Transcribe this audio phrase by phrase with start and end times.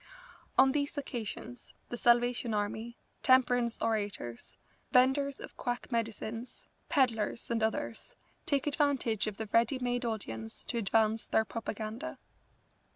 [0.57, 4.57] On these occasions the Salvation Army, temperance orators,
[4.91, 8.15] venders of quack medicines, pedlars, and others,
[8.47, 12.17] take advantage of the ready made audience to advance their propaganda.